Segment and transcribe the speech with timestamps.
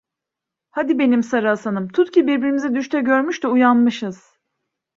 [0.71, 4.37] Hadi benim Sarı Hasanım, tut ki birbirimizi düşte görmüş de uyanmışız…